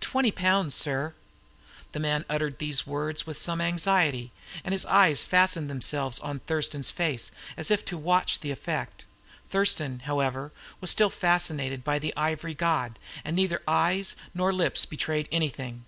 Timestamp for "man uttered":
2.00-2.58